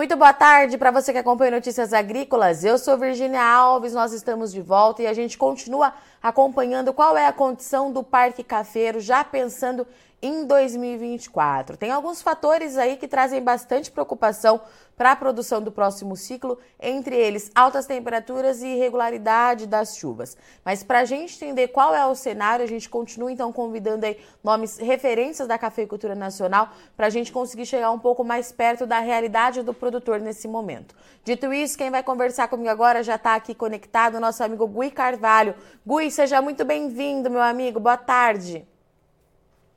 Muito 0.00 0.16
boa 0.16 0.32
tarde 0.32 0.78
para 0.78 0.90
você 0.90 1.12
que 1.12 1.18
acompanha 1.18 1.50
Notícias 1.50 1.92
Agrícolas. 1.92 2.64
Eu 2.64 2.78
sou 2.78 2.96
Virginia 2.96 3.44
Alves, 3.44 3.92
nós 3.92 4.14
estamos 4.14 4.50
de 4.50 4.62
volta 4.62 5.02
e 5.02 5.06
a 5.06 5.12
gente 5.12 5.36
continua 5.36 5.92
acompanhando 6.22 6.90
qual 6.94 7.18
é 7.18 7.26
a 7.26 7.32
condição 7.34 7.92
do 7.92 8.02
Parque 8.02 8.42
Cafeiro, 8.42 8.98
já 8.98 9.22
pensando 9.22 9.86
em 10.22 10.46
2024. 10.46 11.76
Tem 11.76 11.90
alguns 11.90 12.22
fatores 12.22 12.78
aí 12.78 12.96
que 12.96 13.06
trazem 13.06 13.42
bastante 13.42 13.90
preocupação 13.90 14.62
para 15.00 15.12
a 15.12 15.16
produção 15.16 15.62
do 15.62 15.72
próximo 15.72 16.14
ciclo, 16.14 16.58
entre 16.78 17.16
eles 17.16 17.50
altas 17.54 17.86
temperaturas 17.86 18.60
e 18.60 18.66
irregularidade 18.66 19.66
das 19.66 19.96
chuvas. 19.96 20.36
Mas 20.62 20.82
para 20.82 20.98
a 20.98 21.04
gente 21.06 21.42
entender 21.42 21.68
qual 21.68 21.94
é 21.94 22.06
o 22.06 22.14
cenário, 22.14 22.62
a 22.62 22.68
gente 22.68 22.86
continua 22.86 23.32
então 23.32 23.50
convidando 23.50 24.04
aí 24.04 24.18
nomes 24.44 24.76
referências 24.76 25.48
da 25.48 25.56
cafeicultura 25.56 26.14
nacional 26.14 26.68
para 26.94 27.06
a 27.06 27.08
gente 27.08 27.32
conseguir 27.32 27.64
chegar 27.64 27.90
um 27.90 27.98
pouco 27.98 28.22
mais 28.22 28.52
perto 28.52 28.84
da 28.84 28.98
realidade 28.98 29.62
do 29.62 29.72
produtor 29.72 30.20
nesse 30.20 30.46
momento. 30.46 30.94
Dito 31.24 31.50
isso, 31.50 31.78
quem 31.78 31.90
vai 31.90 32.02
conversar 32.02 32.48
comigo 32.48 32.68
agora 32.68 33.02
já 33.02 33.14
está 33.14 33.34
aqui 33.34 33.54
conectado, 33.54 34.20
nosso 34.20 34.44
amigo 34.44 34.66
Gui 34.66 34.90
Carvalho. 34.90 35.54
Gui, 35.86 36.10
seja 36.10 36.42
muito 36.42 36.62
bem-vindo, 36.62 37.30
meu 37.30 37.40
amigo. 37.40 37.80
Boa 37.80 37.96
tarde. 37.96 38.68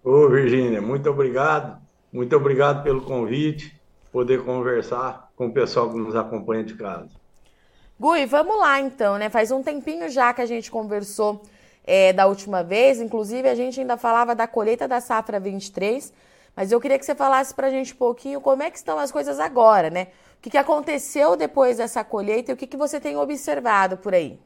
Ô, 0.03 0.27
Virgínia, 0.27 0.81
muito 0.81 1.09
obrigado. 1.09 1.81
Muito 2.11 2.35
obrigado 2.35 2.83
pelo 2.83 3.03
convite, 3.03 3.81
poder 4.13 4.45
conversar 4.45 5.31
com 5.35 5.47
o 5.47 5.51
pessoal 5.51 5.89
que 5.89 5.97
nos 5.97 6.15
acompanha 6.15 6.63
de 6.63 6.75
casa. 6.75 7.09
Gui, 7.99 8.27
vamos 8.27 8.59
lá 8.59 8.79
então, 8.79 9.17
né? 9.17 9.27
Faz 9.27 9.49
um 9.49 9.63
tempinho 9.63 10.07
já 10.07 10.31
que 10.31 10.41
a 10.41 10.45
gente 10.45 10.69
conversou 10.69 11.41
é, 11.83 12.13
da 12.13 12.27
última 12.27 12.63
vez, 12.63 13.01
inclusive 13.01 13.49
a 13.49 13.55
gente 13.55 13.79
ainda 13.79 13.97
falava 13.97 14.35
da 14.35 14.45
colheita 14.45 14.87
da 14.87 15.01
safra 15.01 15.39
23, 15.39 16.13
mas 16.55 16.71
eu 16.71 16.79
queria 16.79 16.99
que 16.99 17.05
você 17.05 17.15
falasse 17.15 17.55
para 17.55 17.67
a 17.67 17.69
gente 17.71 17.93
um 17.93 17.97
pouquinho 17.97 18.39
como 18.39 18.61
é 18.61 18.69
que 18.69 18.77
estão 18.77 18.99
as 18.99 19.11
coisas 19.11 19.39
agora, 19.39 19.89
né? 19.89 20.09
O 20.37 20.41
que, 20.43 20.51
que 20.51 20.57
aconteceu 20.57 21.35
depois 21.35 21.77
dessa 21.77 22.03
colheita 22.03 22.51
e 22.51 22.53
o 22.53 22.57
que, 22.57 22.67
que 22.67 22.77
você 22.77 22.99
tem 22.99 23.17
observado 23.17 23.97
por 23.97 24.13
aí? 24.13 24.39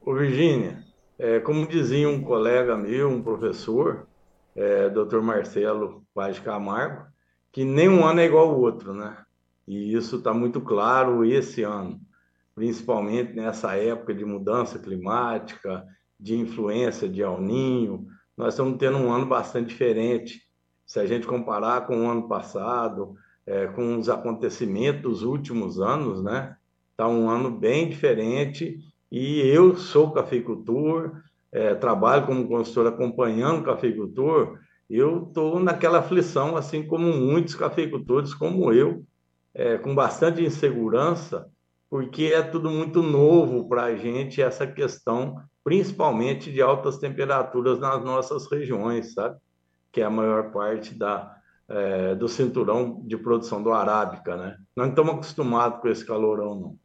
Ô, 0.00 0.14
Virgínia, 0.14 0.84
é, 1.18 1.40
como 1.40 1.66
dizia 1.66 2.08
um 2.08 2.22
colega 2.22 2.76
meu, 2.76 3.08
um 3.08 3.22
professor, 3.22 4.06
é, 4.54 4.88
Dr. 4.88 5.20
Marcelo 5.20 6.04
Paz 6.14 6.38
Camargo, 6.38 7.12
que 7.54 7.64
nenhum 7.64 8.04
ano 8.04 8.18
é 8.18 8.24
igual 8.24 8.50
ao 8.50 8.60
outro, 8.60 8.92
né? 8.92 9.16
E 9.64 9.94
isso 9.94 10.16
está 10.16 10.34
muito 10.34 10.60
claro 10.60 11.24
esse 11.24 11.62
ano, 11.62 12.00
principalmente 12.52 13.32
nessa 13.32 13.76
época 13.76 14.12
de 14.12 14.24
mudança 14.24 14.76
climática, 14.76 15.86
de 16.18 16.36
influência 16.36 17.08
de 17.08 17.22
El 17.22 17.40
Ninho. 17.40 18.08
Nós 18.36 18.54
estamos 18.54 18.76
tendo 18.76 18.98
um 18.98 19.12
ano 19.12 19.26
bastante 19.26 19.68
diferente. 19.68 20.42
Se 20.84 20.98
a 20.98 21.06
gente 21.06 21.28
comparar 21.28 21.86
com 21.86 21.96
o 22.04 22.10
ano 22.10 22.26
passado, 22.26 23.14
é, 23.46 23.68
com 23.68 23.98
os 23.98 24.08
acontecimentos 24.08 25.02
dos 25.02 25.22
últimos 25.22 25.80
anos, 25.80 26.24
né? 26.24 26.56
Está 26.90 27.06
um 27.06 27.30
ano 27.30 27.52
bem 27.52 27.88
diferente 27.88 28.80
e 29.12 29.38
eu 29.42 29.76
sou 29.76 30.10
cafeicultor, 30.10 31.22
é, 31.52 31.72
trabalho 31.76 32.26
como 32.26 32.48
consultor 32.48 32.88
acompanhando 32.88 33.60
o 33.60 33.64
cafeicultor, 33.64 34.58
eu 34.88 35.24
estou 35.24 35.58
naquela 35.58 35.98
aflição, 35.98 36.56
assim 36.56 36.86
como 36.86 37.12
muitos 37.12 37.54
cafeicultores, 37.54 38.34
como 38.34 38.72
eu, 38.72 39.04
é, 39.54 39.78
com 39.78 39.94
bastante 39.94 40.42
insegurança, 40.42 41.48
porque 41.88 42.32
é 42.34 42.42
tudo 42.42 42.70
muito 42.70 43.02
novo 43.02 43.68
para 43.68 43.84
a 43.84 43.96
gente, 43.96 44.42
essa 44.42 44.66
questão, 44.66 45.40
principalmente 45.62 46.52
de 46.52 46.60
altas 46.60 46.98
temperaturas 46.98 47.78
nas 47.78 48.02
nossas 48.02 48.50
regiões, 48.50 49.14
sabe? 49.14 49.36
Que 49.92 50.00
é 50.00 50.04
a 50.04 50.10
maior 50.10 50.50
parte 50.50 50.94
da, 50.94 51.36
é, 51.68 52.14
do 52.14 52.28
cinturão 52.28 53.00
de 53.04 53.16
produção 53.16 53.62
do 53.62 53.72
arábica, 53.72 54.36
né? 54.36 54.56
Não 54.76 54.88
estamos 54.88 55.14
acostumados 55.14 55.80
com 55.80 55.88
esse 55.88 56.04
calorão, 56.04 56.54
não. 56.54 56.84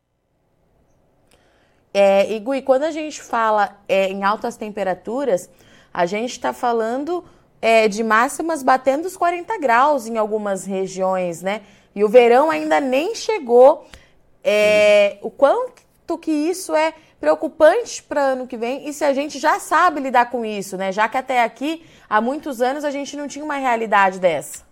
É, 1.92 2.32
e 2.32 2.40
Gui, 2.40 2.62
quando 2.62 2.84
a 2.84 2.92
gente 2.92 3.20
fala 3.20 3.78
é, 3.88 4.10
em 4.10 4.24
altas 4.24 4.56
temperaturas, 4.56 5.50
a 5.92 6.06
gente 6.06 6.32
está 6.32 6.54
falando 6.54 7.24
é, 7.62 7.88
de 7.88 8.04
máximas 8.04 8.64
batendo 8.64 9.06
os 9.06 9.18
40 9.18 9.58
graus 9.60 10.08
em 10.08 10.18
algumas 10.18 10.66
regiões, 10.66 11.42
né? 11.42 11.62
E 11.96 12.04
o 12.04 12.10
verão 12.10 12.50
ainda 12.50 12.80
nem 12.80 13.16
chegou. 13.16 13.86
É, 14.44 15.18
o 15.22 15.30
quanto 15.30 16.18
que 16.18 16.32
isso 16.32 16.74
é 16.74 16.94
preocupante 17.20 18.02
para 18.02 18.22
ano 18.22 18.48
que 18.48 18.56
vem 18.56 18.88
e 18.88 18.94
se 18.94 19.04
a 19.04 19.14
gente 19.14 19.38
já 19.38 19.60
sabe 19.60 20.00
lidar 20.00 20.30
com 20.30 20.46
isso, 20.46 20.78
né? 20.78 20.92
Já 20.92 21.10
que 21.10 21.18
até 21.18 21.44
aqui, 21.44 21.84
há 22.10 22.22
muitos 22.22 22.62
anos, 22.62 22.86
a 22.86 22.92
gente 22.92 23.18
não 23.18 23.28
tinha 23.28 23.44
uma 23.44 23.56
realidade 23.56 24.20
dessa. 24.20 24.64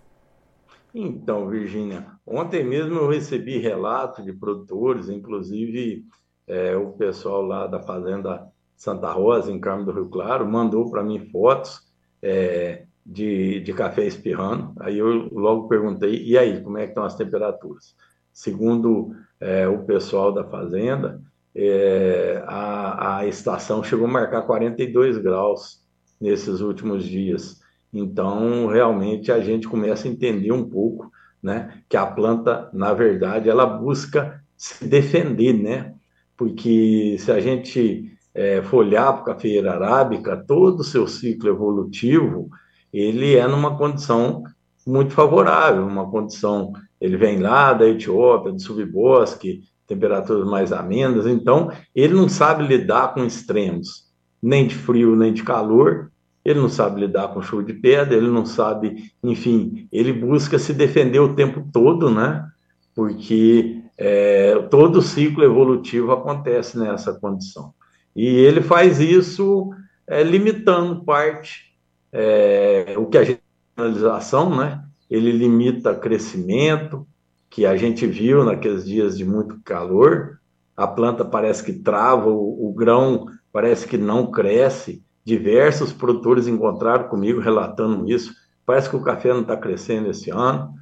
Então, 0.94 1.46
Virgínia, 1.48 2.06
ontem 2.26 2.64
mesmo 2.64 2.98
eu 2.98 3.08
recebi 3.08 3.58
relatos 3.58 4.24
de 4.24 4.32
produtores, 4.32 5.10
inclusive 5.10 6.06
é, 6.46 6.74
o 6.76 6.92
pessoal 6.92 7.42
lá 7.42 7.66
da 7.66 7.80
Fazenda 7.80 8.50
Santa 8.74 9.12
Rosa, 9.12 9.52
em 9.52 9.60
Carmo 9.60 9.84
do 9.84 9.92
Rio 9.92 10.08
Claro, 10.08 10.48
mandou 10.48 10.90
para 10.90 11.02
mim 11.02 11.28
fotos 11.30 11.87
é, 12.22 12.84
de, 13.04 13.60
de 13.60 13.72
café 13.72 14.06
espirrando. 14.06 14.72
Aí 14.80 14.98
eu 14.98 15.28
logo 15.32 15.68
perguntei, 15.68 16.22
e 16.22 16.36
aí, 16.36 16.60
como 16.60 16.78
é 16.78 16.82
que 16.82 16.90
estão 16.90 17.04
as 17.04 17.16
temperaturas? 17.16 17.94
Segundo 18.32 19.14
é, 19.40 19.66
o 19.66 19.84
pessoal 19.84 20.32
da 20.32 20.44
Fazenda, 20.44 21.20
é, 21.54 22.42
a, 22.46 23.18
a 23.18 23.26
estação 23.26 23.82
chegou 23.82 24.06
a 24.06 24.10
marcar 24.10 24.42
42 24.42 25.18
graus 25.18 25.82
nesses 26.20 26.60
últimos 26.60 27.04
dias. 27.04 27.60
Então, 27.92 28.66
realmente, 28.66 29.32
a 29.32 29.40
gente 29.40 29.66
começa 29.66 30.06
a 30.06 30.10
entender 30.10 30.52
um 30.52 30.68
pouco 30.68 31.10
né, 31.42 31.82
que 31.88 31.96
a 31.96 32.06
planta, 32.06 32.68
na 32.72 32.92
verdade, 32.92 33.48
ela 33.48 33.64
busca 33.64 34.42
se 34.56 34.86
defender, 34.86 35.52
né? 35.52 35.94
porque 36.38 37.16
se 37.18 37.32
a 37.32 37.40
gente 37.40 38.16
é, 38.38 38.62
for 38.62 38.86
olhar 38.86 39.12
para 39.14 39.32
a 39.32 39.34
cafeira 39.34 39.72
arábica, 39.72 40.36
todo 40.36 40.78
o 40.78 40.84
seu 40.84 41.08
ciclo 41.08 41.48
evolutivo, 41.48 42.48
ele 42.92 43.34
é 43.34 43.44
numa 43.48 43.76
condição 43.76 44.44
muito 44.86 45.12
favorável, 45.12 45.84
uma 45.84 46.08
condição, 46.08 46.72
ele 47.00 47.16
vem 47.16 47.40
lá 47.40 47.72
da 47.72 47.84
Etiópia, 47.84 48.52
do 48.52 48.62
subbosque, 48.62 49.64
temperaturas 49.88 50.46
mais 50.46 50.72
amenas, 50.72 51.26
então 51.26 51.72
ele 51.92 52.14
não 52.14 52.28
sabe 52.28 52.64
lidar 52.64 53.12
com 53.12 53.24
extremos, 53.24 54.04
nem 54.40 54.68
de 54.68 54.74
frio, 54.76 55.16
nem 55.16 55.32
de 55.32 55.42
calor, 55.42 56.08
ele 56.44 56.60
não 56.60 56.68
sabe 56.68 57.00
lidar 57.00 57.34
com 57.34 57.42
chuva 57.42 57.64
de 57.64 57.72
pedra, 57.72 58.14
ele 58.16 58.30
não 58.30 58.46
sabe, 58.46 59.10
enfim, 59.20 59.88
ele 59.90 60.12
busca 60.12 60.60
se 60.60 60.72
defender 60.72 61.18
o 61.18 61.34
tempo 61.34 61.66
todo, 61.72 62.08
né? 62.08 62.46
Porque 62.94 63.82
é, 63.98 64.54
todo 64.70 65.00
o 65.00 65.02
ciclo 65.02 65.42
evolutivo 65.42 66.12
acontece 66.12 66.78
nessa 66.78 67.12
condição. 67.12 67.74
E 68.18 68.26
ele 68.26 68.60
faz 68.60 68.98
isso 68.98 69.70
é, 70.04 70.24
limitando 70.24 71.04
parte, 71.04 71.72
é, 72.10 72.96
o 72.96 73.06
que 73.06 73.16
a 73.16 73.22
gente 73.22 73.40
finalização, 73.76 74.56
né? 74.56 74.82
ele 75.08 75.30
limita 75.30 75.94
crescimento, 75.94 77.06
que 77.48 77.64
a 77.64 77.76
gente 77.76 78.08
viu 78.08 78.44
naqueles 78.44 78.84
dias 78.84 79.16
de 79.16 79.24
muito 79.24 79.60
calor, 79.64 80.40
a 80.76 80.84
planta 80.84 81.24
parece 81.24 81.62
que 81.62 81.72
trava, 81.72 82.28
o, 82.28 82.68
o 82.68 82.72
grão 82.72 83.26
parece 83.52 83.86
que 83.86 83.96
não 83.96 84.32
cresce. 84.32 85.00
Diversos 85.24 85.92
produtores 85.92 86.48
encontraram 86.48 87.08
comigo 87.08 87.38
relatando 87.38 88.10
isso. 88.10 88.34
Parece 88.66 88.90
que 88.90 88.96
o 88.96 89.02
café 89.02 89.32
não 89.32 89.42
está 89.42 89.56
crescendo 89.56 90.10
esse 90.10 90.28
ano. 90.30 90.74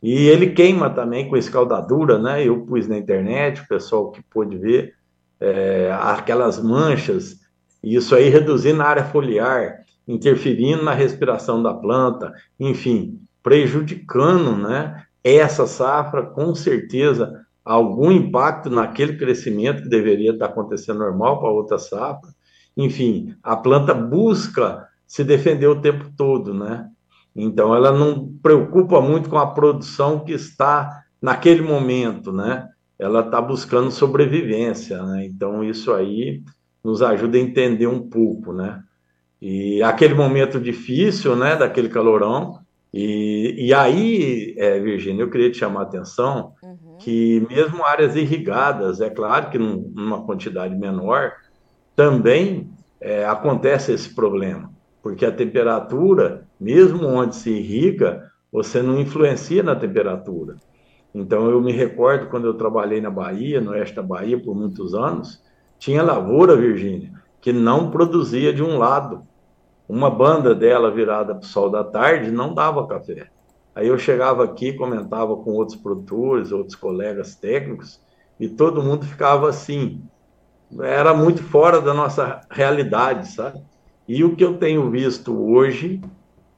E 0.00 0.28
ele 0.28 0.50
queima 0.50 0.90
também 0.90 1.28
com 1.28 1.36
escaldadura, 1.36 2.20
né? 2.20 2.46
Eu 2.46 2.64
pus 2.64 2.86
na 2.86 2.96
internet, 2.96 3.62
o 3.62 3.66
pessoal 3.66 4.12
que 4.12 4.22
pôde 4.22 4.56
ver, 4.56 4.94
é, 5.40 5.90
aquelas 5.92 6.62
manchas, 6.62 7.40
isso 7.82 8.14
aí 8.14 8.28
reduzindo 8.28 8.82
a 8.82 8.86
área 8.86 9.04
foliar, 9.04 9.84
interferindo 10.06 10.82
na 10.82 10.92
respiração 10.92 11.62
da 11.62 11.74
planta, 11.74 12.32
enfim, 12.58 13.20
prejudicando, 13.42 14.56
né? 14.56 15.04
Essa 15.22 15.66
safra, 15.66 16.22
com 16.22 16.54
certeza, 16.54 17.44
algum 17.64 18.12
impacto 18.12 18.68
naquele 18.68 19.16
crescimento 19.16 19.82
que 19.82 19.88
deveria 19.88 20.32
estar 20.32 20.46
acontecendo 20.46 20.98
normal 20.98 21.40
para 21.40 21.50
outra 21.50 21.78
safra. 21.78 22.30
Enfim, 22.76 23.34
a 23.42 23.56
planta 23.56 23.94
busca 23.94 24.86
se 25.06 25.24
defender 25.24 25.66
o 25.66 25.80
tempo 25.80 26.10
todo, 26.16 26.52
né? 26.52 26.88
Então, 27.34 27.74
ela 27.74 27.90
não 27.90 28.32
preocupa 28.42 29.00
muito 29.00 29.28
com 29.28 29.38
a 29.38 29.46
produção 29.46 30.20
que 30.20 30.32
está 30.32 31.04
naquele 31.20 31.62
momento, 31.62 32.32
né? 32.32 32.68
Ela 33.04 33.20
está 33.20 33.40
buscando 33.40 33.90
sobrevivência, 33.90 35.02
né? 35.02 35.24
Então, 35.26 35.62
isso 35.62 35.92
aí 35.92 36.42
nos 36.82 37.02
ajuda 37.02 37.36
a 37.36 37.40
entender 37.40 37.86
um 37.86 38.08
pouco, 38.08 38.52
né? 38.52 38.82
E 39.40 39.82
aquele 39.82 40.14
momento 40.14 40.58
difícil, 40.58 41.36
né, 41.36 41.54
daquele 41.56 41.88
calorão, 41.88 42.58
e, 42.92 43.66
e 43.66 43.74
aí, 43.74 44.54
é, 44.56 44.78
Virgínia, 44.78 45.22
eu 45.22 45.30
queria 45.30 45.50
te 45.50 45.58
chamar 45.58 45.80
a 45.80 45.82
atenção 45.82 46.52
uhum. 46.62 46.96
que 46.98 47.44
mesmo 47.50 47.84
áreas 47.84 48.16
irrigadas, 48.16 49.00
é 49.00 49.10
claro 49.10 49.50
que 49.50 49.58
num, 49.58 49.92
numa 49.94 50.24
quantidade 50.24 50.74
menor, 50.74 51.32
também 51.94 52.70
é, 53.00 53.24
acontece 53.26 53.92
esse 53.92 54.14
problema 54.14 54.74
porque 55.04 55.26
a 55.26 55.30
temperatura, 55.30 56.48
mesmo 56.58 57.06
onde 57.06 57.36
se 57.36 57.50
irriga, 57.50 58.32
você 58.50 58.80
não 58.80 58.98
influencia 58.98 59.62
na 59.62 59.76
temperatura. 59.76 60.56
Então, 61.14 61.48
eu 61.48 61.60
me 61.60 61.70
recordo 61.70 62.26
quando 62.26 62.46
eu 62.46 62.54
trabalhei 62.54 63.00
na 63.00 63.10
Bahia, 63.10 63.60
no 63.60 63.70
oeste 63.70 63.94
da 63.94 64.02
Bahia, 64.02 64.38
por 64.38 64.54
muitos 64.54 64.94
anos, 64.94 65.40
tinha 65.78 66.02
lavoura, 66.02 66.56
Virgínia, 66.56 67.12
que 67.40 67.52
não 67.52 67.90
produzia 67.90 68.52
de 68.52 68.62
um 68.62 68.78
lado. 68.78 69.22
Uma 69.88 70.10
banda 70.10 70.54
dela 70.54 70.90
virada 70.90 71.34
para 71.34 71.44
o 71.44 71.46
sol 71.46 71.70
da 71.70 71.84
tarde 71.84 72.30
não 72.30 72.52
dava 72.52 72.86
café. 72.86 73.28
Aí 73.74 73.86
eu 73.86 73.98
chegava 73.98 74.42
aqui, 74.44 74.72
comentava 74.72 75.36
com 75.36 75.52
outros 75.52 75.76
produtores, 75.76 76.50
outros 76.50 76.74
colegas 76.74 77.34
técnicos, 77.34 78.00
e 78.40 78.48
todo 78.48 78.82
mundo 78.82 79.04
ficava 79.04 79.48
assim. 79.48 80.02
Era 80.80 81.14
muito 81.14 81.42
fora 81.42 81.80
da 81.80 81.94
nossa 81.94 82.40
realidade, 82.50 83.28
sabe? 83.28 83.62
E 84.08 84.24
o 84.24 84.34
que 84.34 84.44
eu 84.44 84.58
tenho 84.58 84.90
visto 84.90 85.32
hoje, 85.48 86.00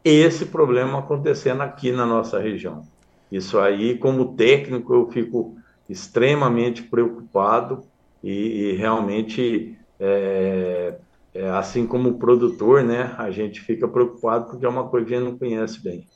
esse 0.05 0.47
problema 0.47 1.00
acontecendo 1.00 1.62
aqui 1.62 1.93
na 1.93 2.06
nossa 2.06 2.38
região. 2.38 2.82
Isso 3.31 3.58
aí, 3.58 3.99
como 3.99 4.37
técnico, 4.37 4.94
eu 4.94 5.11
fico 5.11 5.56
extremamente 5.88 6.82
preocupado 6.82 7.84
e, 8.23 8.31
e 8.31 8.73
realmente, 8.76 9.76
é, 10.00 10.94
é, 11.34 11.50
assim 11.50 11.87
como 11.87 12.14
produtor, 12.14 12.82
né, 12.82 13.14
a 13.19 13.31
gente 13.31 13.61
fica 13.61 13.87
preocupado 13.87 14.46
porque 14.50 14.64
é 14.64 14.69
uma 14.69 14.88
coisa 14.88 15.06
que 15.06 15.14
a 15.14 15.19
gente 15.19 15.31
não 15.31 15.38
conhece 15.38 15.82
bem. 15.82 16.06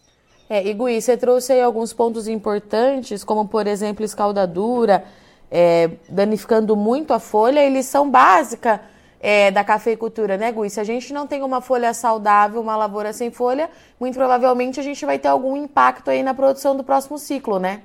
É, 0.49 0.67
e 0.67 0.75
Gui, 0.75 1.01
você 1.01 1.17
trouxe 1.17 1.53
aí 1.53 1.63
alguns 1.63 1.93
pontos 1.93 2.27
importantes, 2.27 3.23
como 3.23 3.47
por 3.47 3.69
exemplo 3.69 4.05
escaldadura, 4.05 5.05
é, 5.49 5.91
danificando 6.09 6.75
muito 6.75 7.13
a 7.13 7.21
folha 7.21 7.65
e 7.65 7.73
lição 7.73 8.11
básica 8.11 8.81
é, 9.21 9.51
da 9.51 9.63
cafeicultura, 9.63 10.39
né, 10.39 10.51
Gui? 10.51 10.71
Se 10.71 10.81
a 10.81 10.85
gente 10.85 11.13
não 11.13 11.27
tem 11.27 11.43
uma 11.43 11.61
folha 11.61 11.93
saudável, 11.93 12.61
uma 12.61 12.77
lavoura 12.77 13.13
sem 13.13 13.31
folha, 13.31 13.69
muito 14.01 14.15
provavelmente 14.15 14.81
a 14.81 14.83
gente 14.83 15.05
vai 15.05 15.19
ter 15.19 15.29
algum 15.29 15.57
impacto 15.57 16.09
aí 16.09 16.23
na 16.23 16.33
produção 16.33 16.75
do 16.75 16.83
próximo 16.83 17.19
ciclo, 17.19 17.59
né? 17.59 17.83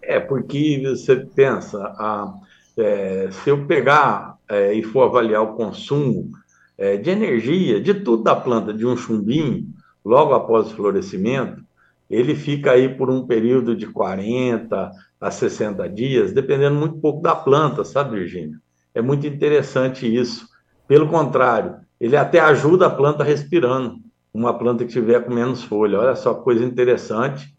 É, 0.00 0.20
porque 0.20 0.80
você 0.84 1.16
pensa, 1.16 1.78
a, 1.98 2.32
é, 2.78 3.28
se 3.32 3.50
eu 3.50 3.66
pegar 3.66 4.36
é, 4.48 4.72
e 4.72 4.82
for 4.82 5.02
avaliar 5.02 5.42
o 5.42 5.54
consumo 5.54 6.30
é, 6.78 6.96
de 6.96 7.10
energia, 7.10 7.80
de 7.80 7.94
tudo 7.94 8.22
da 8.22 8.36
planta, 8.36 8.72
de 8.72 8.86
um 8.86 8.96
chumbinho, 8.96 9.66
logo 10.04 10.34
após 10.34 10.70
o 10.70 10.76
florescimento, 10.76 11.62
ele 12.08 12.34
fica 12.34 12.72
aí 12.72 12.88
por 12.88 13.10
um 13.10 13.26
período 13.26 13.74
de 13.74 13.86
40 13.86 14.92
a 15.20 15.30
60 15.30 15.88
dias, 15.88 16.32
dependendo 16.32 16.76
muito 16.76 16.98
pouco 16.98 17.22
da 17.22 17.34
planta, 17.34 17.82
sabe, 17.82 18.18
Virgínia? 18.18 18.58
É 18.94 19.02
muito 19.02 19.26
interessante 19.26 20.06
isso. 20.06 20.48
Pelo 20.86 21.08
contrário, 21.08 21.76
ele 22.00 22.16
até 22.16 22.38
ajuda 22.38 22.86
a 22.86 22.90
planta 22.90 23.24
respirando. 23.24 23.96
Uma 24.32 24.56
planta 24.56 24.84
que 24.84 24.92
tiver 24.92 25.24
com 25.24 25.34
menos 25.34 25.64
folha. 25.64 25.98
Olha 25.98 26.14
só 26.14 26.34
coisa 26.34 26.64
interessante 26.64 27.52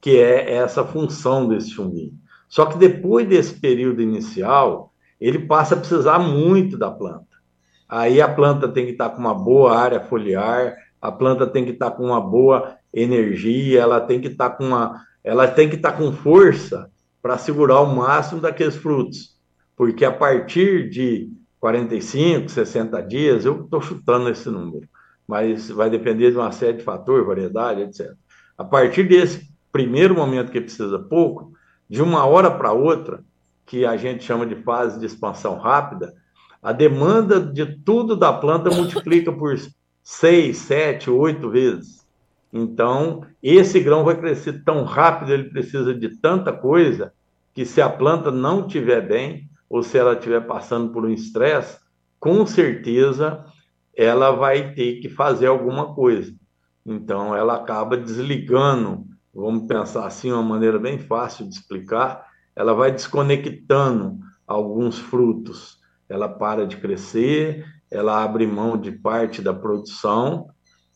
que 0.00 0.18
é 0.18 0.54
essa 0.54 0.84
função 0.84 1.48
desse 1.48 1.70
chumbinho. 1.70 2.12
Só 2.48 2.66
que 2.66 2.76
depois 2.76 3.26
desse 3.26 3.54
período 3.54 4.02
inicial, 4.02 4.92
ele 5.20 5.38
passa 5.38 5.74
a 5.74 5.78
precisar 5.78 6.18
muito 6.18 6.76
da 6.76 6.90
planta. 6.90 7.26
Aí 7.88 8.20
a 8.20 8.28
planta 8.28 8.68
tem 8.68 8.84
que 8.84 8.92
estar 8.92 9.10
com 9.10 9.20
uma 9.20 9.34
boa 9.34 9.76
área 9.76 10.00
foliar, 10.00 10.74
a 11.00 11.12
planta 11.12 11.46
tem 11.46 11.64
que 11.64 11.70
estar 11.70 11.92
com 11.92 12.04
uma 12.06 12.20
boa 12.20 12.76
energia, 12.92 13.80
ela 13.80 14.00
tem 14.00 14.20
que 14.20 14.28
estar 14.28 14.50
com 14.50 14.64
uma, 14.64 15.00
ela 15.22 15.46
tem 15.46 15.68
que 15.68 15.76
estar 15.76 15.92
com 15.92 16.12
força 16.12 16.90
para 17.22 17.38
segurar 17.38 17.80
o 17.80 17.94
máximo 17.94 18.40
daqueles 18.40 18.76
frutos 18.76 19.31
porque 19.82 20.04
a 20.04 20.12
partir 20.12 20.88
de 20.88 21.28
45, 21.58 22.48
60 22.48 23.02
dias, 23.02 23.44
eu 23.44 23.64
estou 23.64 23.80
chutando 23.80 24.28
esse 24.28 24.48
número, 24.48 24.88
mas 25.26 25.70
vai 25.70 25.90
depender 25.90 26.30
de 26.30 26.36
uma 26.36 26.52
série 26.52 26.76
de 26.76 26.84
fatores, 26.84 27.26
variedade, 27.26 27.80
etc. 27.80 28.12
A 28.56 28.62
partir 28.62 29.02
desse 29.08 29.50
primeiro 29.72 30.14
momento 30.14 30.52
que 30.52 30.60
precisa 30.60 31.00
pouco, 31.00 31.52
de 31.90 32.00
uma 32.00 32.24
hora 32.24 32.48
para 32.48 32.70
outra, 32.70 33.24
que 33.66 33.84
a 33.84 33.96
gente 33.96 34.22
chama 34.22 34.46
de 34.46 34.54
fase 34.54 35.00
de 35.00 35.06
expansão 35.06 35.58
rápida, 35.58 36.14
a 36.62 36.70
demanda 36.70 37.40
de 37.40 37.66
tudo 37.66 38.14
da 38.14 38.32
planta 38.32 38.70
multiplica 38.70 39.32
por 39.32 39.52
seis, 40.00 40.58
sete, 40.58 41.10
oito 41.10 41.50
vezes. 41.50 42.06
Então, 42.52 43.26
esse 43.42 43.80
grão 43.80 44.04
vai 44.04 44.14
crescer 44.16 44.62
tão 44.62 44.84
rápido, 44.84 45.32
ele 45.32 45.50
precisa 45.50 45.92
de 45.92 46.08
tanta 46.20 46.52
coisa, 46.52 47.12
que 47.52 47.64
se 47.64 47.82
a 47.82 47.88
planta 47.88 48.30
não 48.30 48.64
estiver 48.64 49.00
bem, 49.00 49.50
ou 49.72 49.82
se 49.82 49.96
ela 49.96 50.12
estiver 50.12 50.46
passando 50.46 50.92
por 50.92 51.06
um 51.06 51.08
estresse, 51.08 51.78
com 52.20 52.44
certeza 52.44 53.42
ela 53.96 54.30
vai 54.30 54.74
ter 54.74 55.00
que 55.00 55.08
fazer 55.08 55.46
alguma 55.46 55.94
coisa. 55.94 56.30
Então, 56.84 57.34
ela 57.34 57.56
acaba 57.56 57.96
desligando, 57.96 59.06
vamos 59.32 59.66
pensar 59.66 60.06
assim, 60.06 60.30
uma 60.30 60.42
maneira 60.42 60.78
bem 60.78 60.98
fácil 60.98 61.48
de 61.48 61.54
explicar, 61.54 62.22
ela 62.54 62.74
vai 62.74 62.92
desconectando 62.92 64.18
alguns 64.46 64.98
frutos. 64.98 65.78
Ela 66.06 66.28
para 66.28 66.66
de 66.66 66.76
crescer, 66.76 67.64
ela 67.90 68.22
abre 68.22 68.46
mão 68.46 68.76
de 68.76 68.92
parte 68.92 69.40
da 69.40 69.54
produção. 69.54 70.48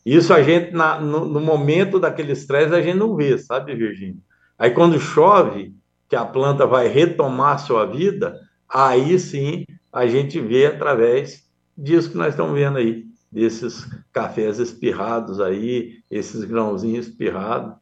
Isso 0.05 0.31
a 0.31 0.43
gente, 0.43 0.71
na, 0.71 1.01
no, 1.01 1.25
no 1.25 1.39
momento 1.39 1.99
daquele 1.99 2.33
estresse, 2.33 2.75
a 2.75 2.81
gente 2.81 2.97
não 2.97 3.15
vê, 3.15 3.39
sabe, 3.39 3.73
Virgínia? 3.73 4.21
Aí, 4.55 4.69
quando 4.69 4.99
chove, 4.99 5.73
que 6.07 6.15
a 6.15 6.23
planta 6.23 6.67
vai 6.67 6.87
retomar 6.87 7.57
sua 7.57 7.83
vida, 7.83 8.39
aí 8.69 9.17
sim 9.19 9.65
a 9.91 10.05
gente 10.05 10.39
vê 10.39 10.65
através 10.67 11.47
disso 11.77 12.11
que 12.11 12.17
nós 12.17 12.29
estamos 12.29 12.53
vendo 12.53 12.77
aí, 12.77 13.05
desses 13.31 13.85
cafés 14.11 14.59
espirrados 14.59 15.39
aí, 15.39 15.99
esses 16.09 16.43
grãozinhos 16.43 17.07
espirrados. 17.07 17.75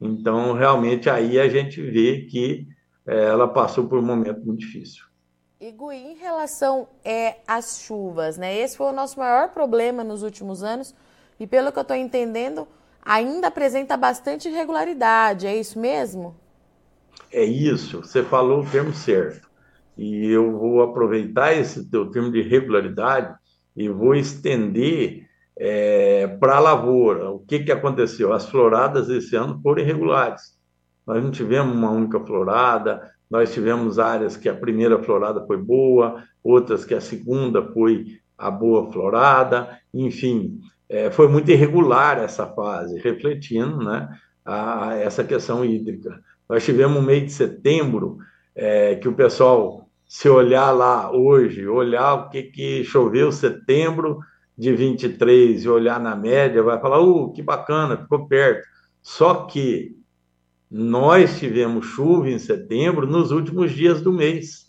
Então, 0.00 0.52
realmente, 0.52 1.08
aí 1.08 1.38
a 1.40 1.48
gente 1.48 1.80
vê 1.80 2.26
que 2.30 2.68
é, 3.06 3.26
ela 3.26 3.48
passou 3.48 3.86
por 3.88 3.98
um 3.98 4.02
momento 4.02 4.44
muito 4.44 4.60
difícil. 4.60 5.04
E 5.58 5.72
Gui, 5.72 5.96
em 5.96 6.16
relação 6.16 6.86
é, 7.04 7.36
às 7.46 7.80
chuvas, 7.80 8.36
né? 8.36 8.56
Esse 8.58 8.76
foi 8.76 8.86
o 8.86 8.92
nosso 8.92 9.18
maior 9.18 9.48
problema 9.50 10.04
nos 10.04 10.22
últimos 10.22 10.62
anos 10.62 10.94
e 11.40 11.46
pelo 11.46 11.72
que 11.72 11.78
eu 11.78 11.82
estou 11.82 11.96
entendendo, 11.96 12.68
ainda 13.02 13.48
apresenta 13.48 13.96
bastante 13.96 14.48
irregularidade, 14.48 15.46
é 15.46 15.56
isso 15.56 15.78
mesmo? 15.78 16.36
É 17.32 17.44
isso, 17.44 18.02
você 18.02 18.22
falou 18.22 18.62
o 18.62 18.70
termo 18.70 18.92
certo 18.92 19.45
e 19.96 20.26
eu 20.26 20.52
vou 20.58 20.82
aproveitar 20.82 21.54
esse 21.54 21.88
teu 21.90 22.10
termo 22.10 22.30
de 22.30 22.42
regularidade 22.42 23.34
e 23.76 23.88
vou 23.88 24.14
estender 24.14 25.26
é, 25.58 26.26
para 26.26 26.56
a 26.56 26.60
lavoura. 26.60 27.30
O 27.30 27.38
que, 27.40 27.60
que 27.60 27.72
aconteceu? 27.72 28.32
As 28.32 28.48
floradas 28.48 29.08
esse 29.08 29.34
ano 29.36 29.60
foram 29.62 29.82
irregulares. 29.82 30.56
Nós 31.06 31.22
não 31.22 31.30
tivemos 31.30 31.74
uma 31.74 31.90
única 31.90 32.20
florada, 32.20 33.10
nós 33.30 33.52
tivemos 33.52 33.98
áreas 33.98 34.36
que 34.36 34.48
a 34.48 34.54
primeira 34.54 35.02
florada 35.02 35.44
foi 35.46 35.56
boa, 35.56 36.22
outras 36.42 36.84
que 36.84 36.94
a 36.94 37.00
segunda 37.00 37.62
foi 37.72 38.18
a 38.36 38.50
boa 38.50 38.90
florada, 38.92 39.78
enfim, 39.92 40.60
é, 40.88 41.10
foi 41.10 41.28
muito 41.28 41.50
irregular 41.50 42.18
essa 42.18 42.46
fase, 42.46 43.00
refletindo 43.00 43.78
né, 43.78 44.08
a, 44.44 44.88
a 44.88 44.94
essa 44.96 45.24
questão 45.24 45.64
hídrica. 45.64 46.20
Nós 46.48 46.64
tivemos 46.64 46.96
um 46.98 47.02
mês 47.02 47.24
de 47.24 47.32
setembro 47.32 48.18
é, 48.54 48.94
que 48.96 49.08
o 49.08 49.14
pessoal, 49.14 49.85
se 50.06 50.28
olhar 50.28 50.70
lá 50.70 51.10
hoje, 51.10 51.66
olhar 51.66 52.14
o 52.14 52.28
que, 52.30 52.44
que 52.44 52.84
choveu 52.84 53.32
setembro 53.32 54.20
de 54.56 54.72
23 54.72 55.64
e 55.64 55.68
olhar 55.68 56.00
na 56.00 56.14
média, 56.14 56.62
vai 56.62 56.80
falar, 56.80 57.00
uh, 57.00 57.32
que 57.32 57.42
bacana, 57.42 57.96
ficou 57.96 58.26
perto. 58.26 58.66
Só 59.02 59.46
que 59.46 59.96
nós 60.70 61.38
tivemos 61.38 61.86
chuva 61.86 62.30
em 62.30 62.38
setembro 62.38 63.06
nos 63.06 63.30
últimos 63.30 63.72
dias 63.72 64.00
do 64.00 64.12
mês. 64.12 64.66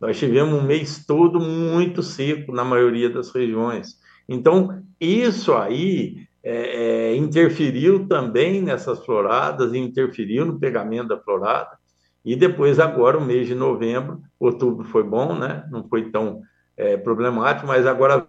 Nós 0.00 0.18
tivemos 0.18 0.54
um 0.54 0.66
mês 0.66 1.04
todo 1.06 1.40
muito 1.40 2.02
seco 2.02 2.52
na 2.52 2.64
maioria 2.64 3.10
das 3.10 3.30
regiões. 3.30 3.98
Então, 4.28 4.82
isso 5.00 5.54
aí 5.54 6.16
é, 6.42 7.10
é, 7.12 7.16
interferiu 7.16 8.06
também 8.06 8.62
nessas 8.62 9.04
floradas, 9.04 9.74
interferiu 9.74 10.46
no 10.46 10.58
pegamento 10.58 11.08
da 11.08 11.18
florada. 11.18 11.79
E 12.24 12.36
depois, 12.36 12.78
agora, 12.78 13.18
o 13.18 13.24
mês 13.24 13.46
de 13.46 13.54
novembro, 13.54 14.22
outubro 14.38 14.84
foi 14.84 15.02
bom, 15.02 15.34
né? 15.34 15.64
não 15.70 15.88
foi 15.88 16.10
tão 16.10 16.42
é, 16.76 16.96
problemático, 16.96 17.66
mas 17.66 17.86
agora 17.86 18.26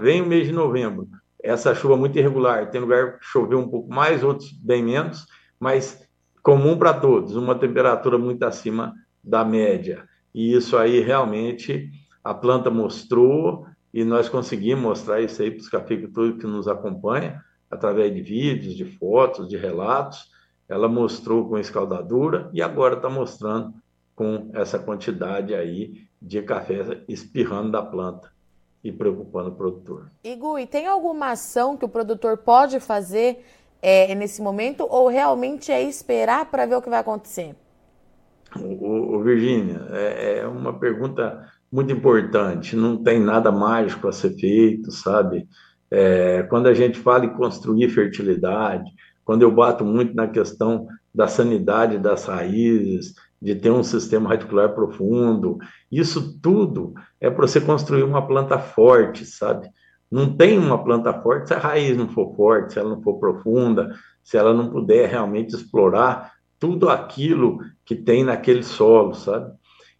vem 0.00 0.22
o 0.22 0.26
mês 0.26 0.46
de 0.46 0.52
novembro. 0.52 1.08
Essa 1.42 1.74
chuva 1.74 1.96
muito 1.96 2.18
irregular, 2.18 2.70
tem 2.70 2.80
lugar 2.80 3.18
que 3.18 3.24
choveu 3.26 3.58
um 3.58 3.68
pouco 3.68 3.92
mais, 3.92 4.24
outros 4.24 4.50
bem 4.52 4.82
menos, 4.82 5.26
mas 5.60 6.02
comum 6.42 6.76
para 6.76 6.94
todos, 6.94 7.36
uma 7.36 7.54
temperatura 7.54 8.18
muito 8.18 8.42
acima 8.44 8.94
da 9.22 9.44
média. 9.44 10.04
E 10.34 10.54
isso 10.54 10.76
aí 10.76 11.00
realmente 11.00 11.90
a 12.22 12.34
planta 12.34 12.70
mostrou 12.70 13.66
e 13.92 14.04
nós 14.04 14.28
conseguimos 14.28 14.82
mostrar 14.82 15.20
isso 15.20 15.40
aí 15.40 15.50
para 15.50 15.60
os 15.60 15.68
cafeicultores 15.68 16.38
que 16.38 16.46
nos 16.46 16.66
acompanham, 16.66 17.38
através 17.70 18.12
de 18.12 18.20
vídeos, 18.20 18.74
de 18.74 18.84
fotos, 18.84 19.48
de 19.48 19.56
relatos. 19.56 20.33
Ela 20.68 20.88
mostrou 20.88 21.48
com 21.48 21.58
escaldadura 21.58 22.48
e 22.52 22.62
agora 22.62 22.96
está 22.96 23.08
mostrando 23.08 23.74
com 24.14 24.50
essa 24.54 24.78
quantidade 24.78 25.54
aí 25.54 26.06
de 26.20 26.40
café 26.42 27.02
espirrando 27.08 27.72
da 27.72 27.82
planta 27.82 28.32
e 28.82 28.92
preocupando 28.92 29.50
o 29.50 29.54
produtor. 29.54 30.10
Igor, 30.22 30.58
e 30.58 30.66
tem 30.66 30.86
alguma 30.86 31.30
ação 31.30 31.76
que 31.76 31.84
o 31.84 31.88
produtor 31.88 32.38
pode 32.38 32.80
fazer 32.80 33.44
é, 33.80 34.14
nesse 34.14 34.40
momento 34.40 34.86
ou 34.88 35.08
realmente 35.08 35.70
é 35.70 35.82
esperar 35.82 36.50
para 36.50 36.66
ver 36.66 36.76
o 36.76 36.82
que 36.82 36.88
vai 36.88 37.00
acontecer? 37.00 37.54
O, 38.56 39.16
o 39.16 39.22
Virgínia, 39.22 39.86
é, 39.90 40.38
é 40.38 40.46
uma 40.46 40.78
pergunta 40.78 41.46
muito 41.70 41.92
importante. 41.92 42.76
Não 42.76 42.96
tem 42.96 43.18
nada 43.18 43.50
mágico 43.50 44.06
a 44.06 44.12
ser 44.12 44.30
feito, 44.38 44.92
sabe? 44.92 45.48
É, 45.90 46.42
quando 46.44 46.66
a 46.66 46.74
gente 46.74 46.98
fala 46.98 47.24
em 47.24 47.34
construir 47.34 47.88
fertilidade, 47.88 48.90
quando 49.24 49.42
eu 49.42 49.50
bato 49.50 49.84
muito 49.84 50.14
na 50.14 50.26
questão 50.26 50.86
da 51.14 51.26
sanidade 51.26 51.98
das 51.98 52.26
raízes, 52.26 53.14
de 53.40 53.54
ter 53.54 53.70
um 53.70 53.82
sistema 53.82 54.30
radicular 54.30 54.74
profundo, 54.74 55.58
isso 55.92 56.38
tudo 56.40 56.94
é 57.20 57.28
para 57.30 57.46
você 57.46 57.60
construir 57.60 58.02
uma 58.02 58.26
planta 58.26 58.58
forte, 58.58 59.24
sabe? 59.26 59.68
Não 60.10 60.34
tem 60.34 60.58
uma 60.58 60.82
planta 60.82 61.12
forte 61.22 61.48
se 61.48 61.54
a 61.54 61.58
raiz 61.58 61.96
não 61.96 62.08
for 62.08 62.34
forte, 62.34 62.72
se 62.72 62.78
ela 62.78 62.90
não 62.90 63.02
for 63.02 63.18
profunda, 63.18 63.94
se 64.22 64.36
ela 64.36 64.54
não 64.54 64.70
puder 64.70 65.10
realmente 65.10 65.54
explorar 65.54 66.32
tudo 66.58 66.88
aquilo 66.88 67.58
que 67.84 67.94
tem 67.94 68.24
naquele 68.24 68.62
solo, 68.62 69.14
sabe? 69.14 69.52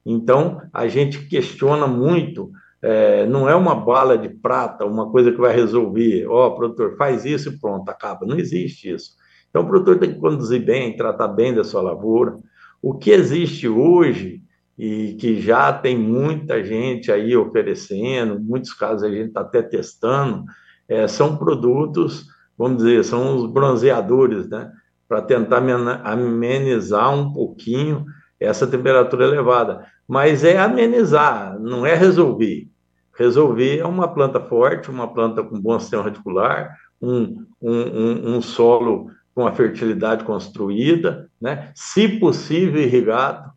Então, 0.07 0.63
a 0.73 0.87
gente 0.87 1.27
questiona 1.27 1.87
muito, 1.87 2.51
é, 2.85 3.25
não 3.27 3.49
é 3.49 3.55
uma 3.55 3.75
bala 3.75 4.19
de 4.19 4.29
prata, 4.29 4.85
uma 4.85 5.11
coisa 5.11 5.33
que 5.33 5.41
vai 5.41 5.55
resolver, 5.55 6.27
ó, 6.27 6.49
oh, 6.49 6.55
produtor, 6.55 6.97
faz 6.99 7.25
isso 7.25 7.49
e 7.49 7.59
pronto, 7.59 7.89
acaba. 7.89 8.27
Não 8.27 8.37
existe 8.37 8.93
isso. 8.93 9.13
Então, 9.49 9.63
o 9.63 9.67
produtor 9.67 9.99
tem 9.99 10.13
que 10.13 10.21
conduzir 10.21 10.63
bem, 10.63 10.95
tratar 10.95 11.29
bem 11.29 11.55
da 11.55 11.65
sua 11.65 11.81
lavoura. 11.81 12.39
O 12.83 12.95
que 12.95 13.11
existe 13.11 13.67
hoje, 13.67 14.43
e 14.77 15.15
que 15.15 15.41
já 15.41 15.73
tem 15.73 15.97
muita 15.97 16.63
gente 16.63 17.11
aí 17.11 17.35
oferecendo, 17.35 18.39
muitos 18.39 18.75
casos 18.75 19.05
a 19.05 19.11
gente 19.11 19.29
está 19.29 19.41
até 19.41 19.63
testando, 19.63 20.45
é, 20.87 21.09
são 21.09 21.39
produtos, 21.39 22.27
vamos 22.59 22.79
dizer, 22.79 23.03
são 23.05 23.37
os 23.37 23.51
bronzeadores, 23.51 24.47
né? 24.49 24.71
Para 25.09 25.23
tentar 25.23 25.63
amenizar 26.05 27.15
um 27.15 27.33
pouquinho 27.33 28.05
essa 28.39 28.67
temperatura 28.67 29.25
elevada 29.25 29.87
mas 30.07 30.45
é 30.45 30.59
amenizar, 30.59 31.59
não 31.59 31.85
é 31.87 31.95
resolver. 31.95 32.69
Resolver 33.17 33.79
é 33.79 33.87
uma 33.87 34.09
planta 34.09 34.41
forte, 34.41 34.91
uma 34.91 35.13
planta 35.13 35.43
com 35.43 35.61
bom 35.61 35.79
sistema 35.79 36.03
radicular, 36.03 36.77
um, 37.01 37.45
um, 37.61 38.37
um, 38.37 38.43
solo 38.43 39.11
com 39.35 39.47
a 39.47 39.53
fertilidade 39.53 40.25
construída, 40.25 41.29
né? 41.41 41.71
se 41.75 42.09
possível 42.09 42.81
irrigado, 42.81 43.53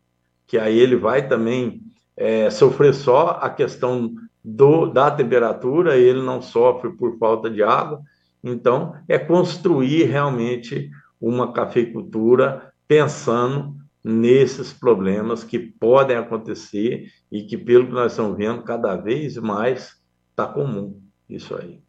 que 0.46 0.58
aí 0.58 0.78
ele 0.78 0.96
vai 0.96 1.26
também 1.28 1.82
é, 2.16 2.50
sofrer 2.50 2.94
só 2.94 3.38
a 3.40 3.48
questão 3.48 4.14
do, 4.44 4.86
da 4.86 5.10
temperatura, 5.10 5.96
ele 5.96 6.22
não 6.22 6.40
sofre 6.40 6.90
por 6.90 7.18
falta 7.18 7.50
de 7.50 7.62
água. 7.62 8.00
Então, 8.42 8.94
é 9.08 9.18
construir 9.18 10.04
realmente 10.04 10.90
uma 11.20 11.52
cafeicultura 11.52 12.72
pensando 12.86 13.77
nesses 14.04 14.72
problemas 14.72 15.44
que 15.44 15.58
podem 15.58 16.16
acontecer 16.16 17.08
e 17.30 17.42
que, 17.42 17.56
pelo 17.56 17.86
que 17.86 17.92
nós 17.92 18.12
estamos 18.12 18.36
vendo, 18.36 18.62
cada 18.62 18.96
vez 18.96 19.36
mais 19.36 19.96
está 20.30 20.46
comum 20.46 21.00
isso 21.28 21.54
aí. 21.56 21.80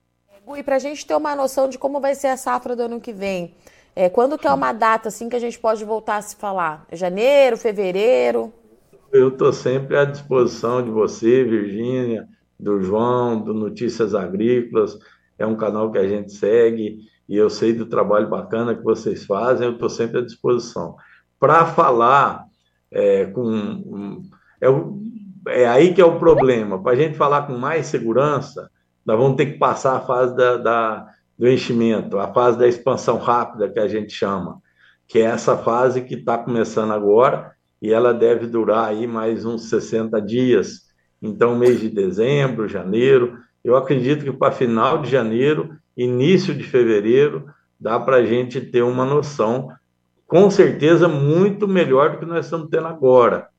E 0.57 0.63
para 0.63 0.77
a 0.77 0.79
gente 0.79 1.05
ter 1.05 1.15
uma 1.15 1.35
noção 1.35 1.69
de 1.69 1.77
como 1.77 1.99
vai 1.99 2.15
ser 2.15 2.27
a 2.27 2.37
safra 2.37 2.75
do 2.75 2.81
ano 2.83 2.99
que 2.99 3.13
vem, 3.13 3.55
é, 3.95 4.09
quando 4.09 4.37
que 4.37 4.47
é 4.47 4.51
uma 4.51 4.73
data 4.73 5.09
assim 5.09 5.29
que 5.29 5.35
a 5.35 5.39
gente 5.39 5.59
pode 5.59 5.85
voltar 5.85 6.17
a 6.17 6.21
se 6.21 6.35
falar? 6.35 6.87
Janeiro, 6.91 7.55
fevereiro? 7.55 8.51
Eu 9.11 9.29
estou 9.29 9.53
sempre 9.53 9.97
à 9.97 10.05
disposição 10.05 10.83
de 10.83 10.89
você, 10.89 11.43
Virgínia, 11.43 12.27
do 12.59 12.81
João, 12.81 13.39
do 13.39 13.53
Notícias 13.53 14.15
Agrícolas. 14.15 14.97
É 15.37 15.45
um 15.45 15.55
canal 15.55 15.91
que 15.91 15.97
a 15.97 16.07
gente 16.07 16.31
segue 16.31 16.99
e 17.27 17.35
eu 17.35 17.49
sei 17.49 17.71
do 17.71 17.85
trabalho 17.85 18.27
bacana 18.27 18.75
que 18.75 18.83
vocês 18.83 19.25
fazem. 19.25 19.67
Eu 19.67 19.73
estou 19.73 19.89
sempre 19.89 20.19
à 20.19 20.21
disposição 20.21 20.95
para 21.39 21.65
falar 21.67 22.45
é, 22.91 23.25
com. 23.25 24.23
É, 24.61 25.61
é, 25.61 25.67
aí 25.67 25.93
que 25.93 26.01
é 26.01 26.05
o 26.05 26.19
problema. 26.19 26.81
Para 26.81 26.91
a 26.91 26.95
gente 26.95 27.17
falar 27.17 27.43
com 27.43 27.57
mais 27.57 27.85
segurança, 27.85 28.69
nós 29.05 29.17
vamos 29.17 29.37
ter 29.37 29.47
que 29.47 29.57
passar 29.57 29.95
a 29.95 30.01
fase 30.01 30.35
da, 30.35 30.57
da, 30.57 31.07
do 31.37 31.47
enchimento, 31.47 32.19
a 32.19 32.27
fase 32.33 32.57
da 32.57 32.67
expansão 32.67 33.17
rápida, 33.17 33.69
que 33.69 33.79
a 33.79 33.87
gente 33.87 34.11
chama, 34.11 34.61
que 35.07 35.19
é 35.19 35.23
essa 35.23 35.57
fase 35.57 36.01
que 36.01 36.15
está 36.15 36.37
começando 36.37 36.91
agora 36.91 37.53
e 37.81 37.93
ela 37.93 38.13
deve 38.13 38.45
durar 38.45 38.89
aí 38.89 39.07
mais 39.07 39.45
uns 39.45 39.69
60 39.69 40.21
dias. 40.21 40.89
Então, 41.21 41.57
mês 41.57 41.79
de 41.79 41.89
dezembro, 41.89 42.67
janeiro, 42.67 43.37
eu 43.63 43.75
acredito 43.75 44.23
que 44.23 44.31
para 44.31 44.51
final 44.51 45.01
de 45.01 45.09
janeiro, 45.09 45.77
início 45.95 46.53
de 46.53 46.63
fevereiro, 46.63 47.45
dá 47.79 47.99
para 47.99 48.17
a 48.17 48.25
gente 48.25 48.59
ter 48.59 48.81
uma 48.81 49.05
noção 49.05 49.69
com 50.29 50.47
certeza 50.51 51.07
muito 51.07 51.67
melhor 51.67 52.11
do 52.11 52.19
que 52.19 52.25
nós 52.25 52.45
estamos 52.45 52.69
tendo 52.69 52.85
agora. 52.85 53.49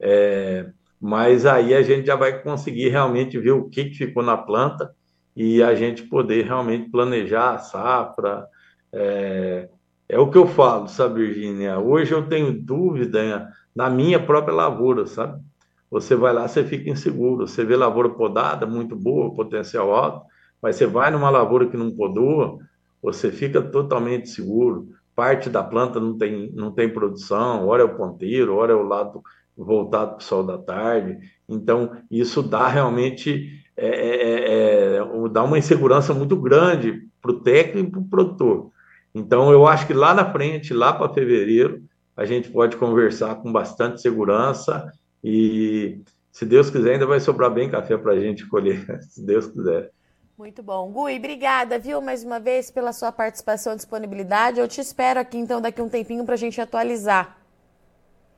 É, 0.00 0.68
mas 1.00 1.46
aí 1.46 1.72
a 1.72 1.80
gente 1.80 2.08
já 2.08 2.16
vai 2.16 2.42
conseguir 2.42 2.88
realmente 2.88 3.38
ver 3.38 3.52
o 3.52 3.70
que, 3.70 3.84
que 3.84 3.94
ficou 3.94 4.20
na 4.20 4.36
planta 4.36 4.92
e 5.34 5.62
a 5.62 5.76
gente 5.76 6.02
poder 6.02 6.44
realmente 6.44 6.90
planejar 6.90 7.54
a 7.54 7.58
safra. 7.58 8.48
É, 8.92 9.68
é 10.08 10.18
o 10.18 10.28
que 10.28 10.36
eu 10.36 10.48
falo, 10.48 10.88
sabe, 10.88 11.24
Virginia? 11.24 11.78
Hoje 11.78 12.12
eu 12.12 12.28
tenho 12.28 12.52
dúvida 12.52 13.48
na 13.72 13.88
minha 13.88 14.18
própria 14.18 14.54
lavoura, 14.54 15.06
sabe? 15.06 15.40
Você 15.88 16.16
vai 16.16 16.32
lá, 16.32 16.48
você 16.48 16.64
fica 16.64 16.90
inseguro. 16.90 17.46
Você 17.46 17.64
vê 17.64 17.76
lavoura 17.76 18.10
podada, 18.10 18.66
muito 18.66 18.96
boa, 18.96 19.32
potencial 19.32 19.94
alto, 19.94 20.26
mas 20.60 20.74
você 20.74 20.84
vai 20.84 21.12
numa 21.12 21.30
lavoura 21.30 21.68
que 21.68 21.76
não 21.76 21.92
podou, 21.92 22.60
você 23.00 23.30
fica 23.30 23.62
totalmente 23.62 24.28
seguro 24.28 24.97
parte 25.18 25.50
da 25.50 25.64
planta 25.64 25.98
não 25.98 26.16
tem, 26.16 26.52
não 26.54 26.70
tem 26.70 26.88
produção, 26.88 27.66
ora 27.66 27.82
é 27.82 27.84
o 27.84 27.96
ponteiro, 27.96 28.54
ora 28.54 28.72
é 28.72 28.76
o 28.76 28.84
lado 28.84 29.20
voltado 29.56 30.12
para 30.12 30.18
o 30.18 30.22
sol 30.22 30.44
da 30.44 30.56
tarde. 30.56 31.18
Então, 31.48 31.90
isso 32.08 32.40
dá 32.40 32.68
realmente 32.68 33.60
é, 33.76 33.88
é, 33.88 34.94
é, 34.94 34.96
é 34.98 35.28
dá 35.32 35.42
uma 35.42 35.58
insegurança 35.58 36.14
muito 36.14 36.36
grande 36.36 37.02
para 37.20 37.32
o 37.32 37.40
técnico 37.40 37.88
e 37.88 37.90
para 37.90 38.00
o 38.00 38.04
produtor. 38.04 38.70
Então, 39.12 39.50
eu 39.50 39.66
acho 39.66 39.88
que 39.88 39.92
lá 39.92 40.14
na 40.14 40.30
frente, 40.30 40.72
lá 40.72 40.92
para 40.92 41.12
fevereiro, 41.12 41.82
a 42.16 42.24
gente 42.24 42.48
pode 42.48 42.76
conversar 42.76 43.34
com 43.42 43.50
bastante 43.50 44.00
segurança 44.00 44.92
e, 45.24 46.00
se 46.30 46.46
Deus 46.46 46.70
quiser, 46.70 46.92
ainda 46.92 47.06
vai 47.06 47.18
sobrar 47.18 47.52
bem 47.52 47.68
café 47.68 47.96
para 47.96 48.12
a 48.12 48.20
gente 48.20 48.46
colher, 48.46 48.86
se 49.02 49.26
Deus 49.26 49.48
quiser. 49.48 49.90
Muito 50.38 50.62
bom. 50.62 50.92
Gui, 50.92 51.16
obrigada, 51.16 51.80
viu, 51.80 52.00
mais 52.00 52.22
uma 52.22 52.38
vez 52.38 52.70
pela 52.70 52.92
sua 52.92 53.10
participação 53.10 53.72
e 53.72 53.76
disponibilidade. 53.76 54.60
Eu 54.60 54.68
te 54.68 54.80
espero 54.80 55.18
aqui, 55.18 55.36
então, 55.36 55.60
daqui 55.60 55.82
um 55.82 55.88
tempinho 55.88 56.24
para 56.24 56.34
a 56.34 56.38
gente 56.38 56.60
atualizar. 56.60 57.36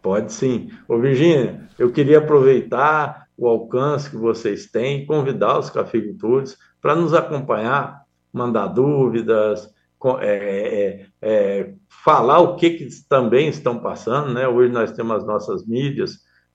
Pode 0.00 0.32
sim. 0.32 0.70
Ô, 0.88 0.98
Virgínia, 0.98 1.68
eu 1.78 1.92
queria 1.92 2.16
aproveitar 2.16 3.26
o 3.36 3.46
alcance 3.46 4.08
que 4.08 4.16
vocês 4.16 4.64
têm, 4.64 5.04
convidar 5.04 5.58
os 5.58 5.68
cafeicultores 5.68 6.56
para 6.80 6.96
nos 6.96 7.12
acompanhar, 7.12 8.02
mandar 8.32 8.68
dúvidas, 8.68 9.70
é, 10.22 11.04
é, 11.20 11.74
falar 12.02 12.38
o 12.38 12.56
que, 12.56 12.70
que 12.70 12.88
também 13.10 13.48
estão 13.48 13.78
passando, 13.78 14.32
né? 14.32 14.48
Hoje 14.48 14.72
nós 14.72 14.90
temos 14.92 15.16
as 15.18 15.26
nossas 15.26 15.66
mídias, 15.66 16.12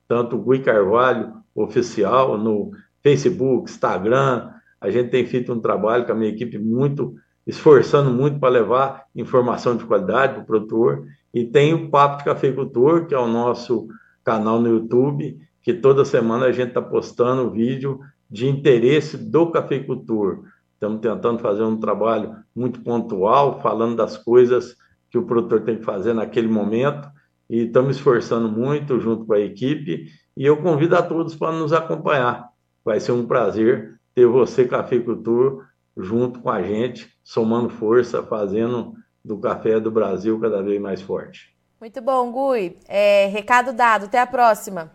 tanto 0.08 0.34
o 0.34 0.42
Gui 0.42 0.58
Carvalho 0.58 1.34
oficial 1.54 2.36
no 2.36 2.72
Facebook, 3.00 3.70
Instagram. 3.70 4.55
A 4.80 4.90
gente 4.90 5.10
tem 5.10 5.26
feito 5.26 5.52
um 5.52 5.60
trabalho 5.60 6.04
com 6.04 6.12
a 6.12 6.14
minha 6.14 6.30
equipe 6.30 6.58
muito 6.58 7.14
esforçando 7.46 8.10
muito 8.10 8.40
para 8.40 8.48
levar 8.48 9.04
informação 9.14 9.76
de 9.76 9.84
qualidade 9.84 10.34
para 10.34 10.42
o 10.42 10.46
produtor. 10.46 11.06
E 11.32 11.44
tem 11.44 11.72
o 11.72 11.88
Papo 11.88 12.18
de 12.18 12.24
Cafeicultor, 12.24 13.06
que 13.06 13.14
é 13.14 13.18
o 13.18 13.28
nosso 13.28 13.86
canal 14.24 14.60
no 14.60 14.68
YouTube, 14.68 15.38
que 15.62 15.72
toda 15.72 16.04
semana 16.04 16.46
a 16.46 16.52
gente 16.52 16.68
está 16.68 16.82
postando 16.82 17.50
vídeo 17.50 18.00
de 18.28 18.48
interesse 18.48 19.16
do 19.16 19.50
cafeicultor. 19.50 20.42
Estamos 20.74 21.00
tentando 21.00 21.38
fazer 21.38 21.62
um 21.62 21.78
trabalho 21.78 22.34
muito 22.54 22.80
pontual, 22.80 23.60
falando 23.60 23.96
das 23.96 24.16
coisas 24.16 24.76
que 25.10 25.16
o 25.16 25.24
produtor 25.24 25.62
tem 25.62 25.78
que 25.78 25.84
fazer 25.84 26.12
naquele 26.12 26.48
momento, 26.48 27.08
e 27.48 27.62
estamos 27.62 27.96
esforçando 27.96 28.48
muito 28.48 28.98
junto 28.98 29.24
com 29.24 29.32
a 29.32 29.40
equipe, 29.40 30.08
e 30.36 30.44
eu 30.44 30.56
convido 30.56 30.96
a 30.96 31.02
todos 31.02 31.36
para 31.36 31.56
nos 31.56 31.72
acompanhar. 31.72 32.48
Vai 32.84 32.98
ser 32.98 33.12
um 33.12 33.26
prazer 33.26 33.95
ter 34.16 34.26
você, 34.26 34.64
cafeicultor, 34.64 35.66
junto 35.94 36.40
com 36.40 36.48
a 36.48 36.62
gente, 36.62 37.14
somando 37.22 37.68
força, 37.68 38.22
fazendo 38.22 38.94
do 39.22 39.36
café 39.36 39.78
do 39.78 39.90
Brasil 39.90 40.40
cada 40.40 40.62
vez 40.62 40.80
mais 40.80 41.02
forte. 41.02 41.54
Muito 41.78 42.00
bom, 42.00 42.32
Gui. 42.32 42.78
É, 42.88 43.26
recado 43.26 43.74
dado. 43.74 44.06
Até 44.06 44.18
a 44.18 44.26
próxima. 44.26 44.90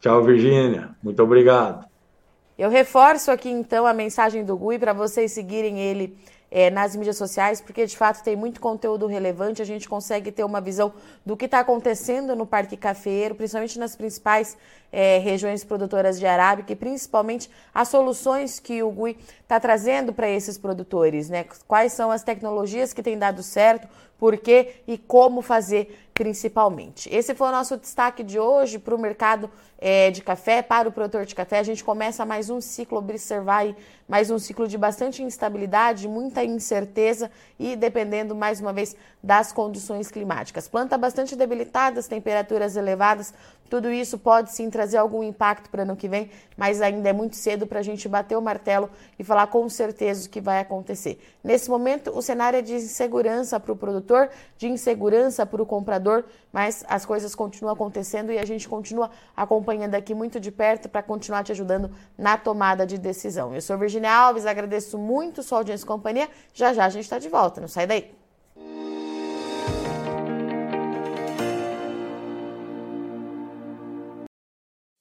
Tchau, 0.00 0.22
Virgínia. 0.22 0.94
Muito 1.02 1.22
obrigado. 1.22 1.88
Eu 2.58 2.68
reforço 2.68 3.30
aqui 3.30 3.48
então 3.48 3.86
a 3.86 3.94
mensagem 3.94 4.44
do 4.44 4.54
Gui 4.54 4.78
para 4.78 4.92
vocês 4.92 5.32
seguirem 5.32 5.80
ele 5.80 6.14
é, 6.50 6.68
nas 6.68 6.94
mídias 6.94 7.16
sociais, 7.16 7.60
porque 7.60 7.86
de 7.86 7.96
fato 7.96 8.22
tem 8.22 8.36
muito 8.36 8.60
conteúdo 8.60 9.06
relevante, 9.06 9.62
a 9.62 9.64
gente 9.64 9.88
consegue 9.88 10.32
ter 10.32 10.44
uma 10.44 10.60
visão 10.60 10.92
do 11.24 11.36
que 11.36 11.46
está 11.46 11.60
acontecendo 11.60 12.34
no 12.36 12.44
Parque 12.44 12.76
Cafeiro, 12.76 13.34
principalmente 13.34 13.78
nas 13.78 13.96
principais 13.96 14.58
é, 14.92 15.18
regiões 15.18 15.64
produtoras 15.64 16.18
de 16.18 16.26
arábica 16.26 16.72
e 16.72 16.76
principalmente 16.76 17.50
as 17.74 17.88
soluções 17.88 18.58
que 18.58 18.82
o 18.82 18.90
GUI 18.90 19.16
está 19.42 19.58
trazendo 19.60 20.12
para 20.12 20.28
esses 20.28 20.58
produtores, 20.58 21.28
né? 21.28 21.44
Quais 21.66 21.92
são 21.92 22.10
as 22.10 22.22
tecnologias 22.22 22.92
que 22.92 23.02
têm 23.02 23.18
dado 23.18 23.42
certo, 23.42 23.88
por 24.20 24.36
quê 24.36 24.74
e 24.86 24.98
como 24.98 25.40
fazer 25.40 26.10
principalmente. 26.12 27.08
Esse 27.10 27.34
foi 27.34 27.48
o 27.48 27.50
nosso 27.50 27.78
destaque 27.78 28.22
de 28.22 28.38
hoje 28.38 28.78
para 28.78 28.94
o 28.94 28.98
mercado 28.98 29.50
é, 29.78 30.10
de 30.10 30.20
café, 30.20 30.60
para 30.60 30.86
o 30.86 30.92
produtor 30.92 31.24
de 31.24 31.34
café. 31.34 31.58
A 31.58 31.62
gente 31.62 31.82
começa 31.82 32.26
mais 32.26 32.50
um 32.50 32.60
ciclo, 32.60 32.98
observar 32.98 33.60
aí, 33.60 33.74
mais 34.06 34.30
um 34.30 34.38
ciclo 34.38 34.68
de 34.68 34.76
bastante 34.76 35.22
instabilidade, 35.22 36.06
muita 36.06 36.44
incerteza 36.44 37.30
e 37.58 37.74
dependendo 37.74 38.36
mais 38.36 38.60
uma 38.60 38.74
vez 38.74 38.94
das 39.22 39.50
condições 39.50 40.10
climáticas. 40.10 40.68
Planta 40.68 40.98
bastante 40.98 41.34
debilitadas, 41.34 42.06
temperaturas 42.06 42.76
elevadas, 42.76 43.32
tudo 43.70 43.90
isso 43.90 44.18
pode 44.18 44.52
sim 44.52 44.68
trazer 44.80 44.96
algum 44.96 45.22
impacto 45.22 45.68
para 45.68 45.82
ano 45.82 45.94
que 45.94 46.08
vem, 46.08 46.30
mas 46.56 46.80
ainda 46.80 47.06
é 47.06 47.12
muito 47.12 47.36
cedo 47.36 47.66
para 47.66 47.80
a 47.80 47.82
gente 47.82 48.08
bater 48.08 48.34
o 48.34 48.40
martelo 48.40 48.88
e 49.18 49.22
falar 49.22 49.46
com 49.48 49.68
certeza 49.68 50.26
o 50.26 50.30
que 50.30 50.40
vai 50.40 50.58
acontecer. 50.58 51.20
Nesse 51.44 51.68
momento, 51.68 52.10
o 52.16 52.22
cenário 52.22 52.58
é 52.58 52.62
de 52.62 52.76
insegurança 52.76 53.60
para 53.60 53.72
o 53.72 53.76
produtor, 53.76 54.30
de 54.56 54.68
insegurança 54.68 55.44
para 55.44 55.62
o 55.62 55.66
comprador, 55.66 56.24
mas 56.50 56.82
as 56.88 57.04
coisas 57.04 57.34
continuam 57.34 57.74
acontecendo 57.74 58.32
e 58.32 58.38
a 58.38 58.44
gente 58.46 58.66
continua 58.66 59.10
acompanhando 59.36 59.94
aqui 59.94 60.14
muito 60.14 60.40
de 60.40 60.50
perto 60.50 60.88
para 60.88 61.02
continuar 61.02 61.44
te 61.44 61.52
ajudando 61.52 61.90
na 62.16 62.38
tomada 62.38 62.86
de 62.86 62.96
decisão. 62.96 63.54
Eu 63.54 63.60
sou 63.60 63.76
Virginia 63.76 64.10
Alves, 64.10 64.46
agradeço 64.46 64.96
muito 64.96 65.42
sua 65.42 65.58
audiência 65.58 65.84
e 65.84 65.86
companhia. 65.86 66.28
Já 66.54 66.72
já 66.72 66.86
a 66.86 66.88
gente 66.88 67.04
está 67.04 67.18
de 67.18 67.28
volta, 67.28 67.60
não 67.60 67.68
sai 67.68 67.86
daí. 67.86 68.19